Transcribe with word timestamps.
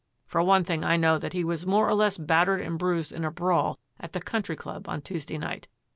For 0.25 0.41
one 0.41 0.63
thing 0.63 0.83
I 0.83 0.97
know 0.97 1.19
that 1.19 1.33
he 1.33 1.43
was 1.43 1.67
more 1.67 1.87
or 1.87 1.93
less 1.93 2.17
battered 2.17 2.59
and 2.59 2.79
bruised 2.79 3.11
in 3.11 3.23
a 3.23 3.29
brawl 3.29 3.77
at 3.99 4.13
the 4.13 4.19
Country 4.19 4.55
Club 4.55 4.89
on 4.89 5.03
Tuesday 5.03 5.37
night. 5.37 5.67